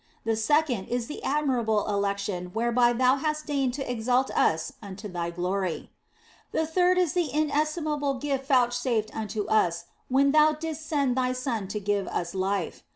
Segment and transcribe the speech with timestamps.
[0.23, 5.07] The second is the admir able election whereby Thou hast deigned to exalt us unto
[5.07, 5.91] Thy glory.
[6.51, 11.79] The third is the inestimable gift vouchsafed us when Thou didst send Thy Son to
[11.79, 12.81] give us life.